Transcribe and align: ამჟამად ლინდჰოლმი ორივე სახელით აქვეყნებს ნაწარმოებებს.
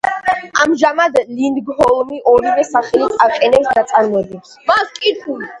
ამჟამად 0.63 1.19
ლინდჰოლმი 1.41 2.21
ორივე 2.33 2.65
სახელით 2.71 3.21
აქვეყნებს 3.27 3.73
ნაწარმოებებს. 3.79 4.59